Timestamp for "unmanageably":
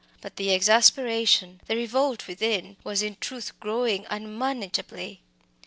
4.09-5.21